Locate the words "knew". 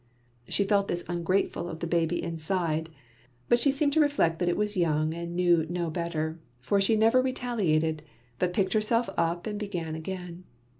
5.35-5.67